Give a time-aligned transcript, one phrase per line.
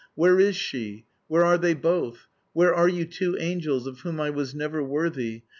[0.15, 1.05] Where is she?
[1.27, 2.25] Where are they both?
[2.53, 5.43] Where are you two angels of whom I was never worthy?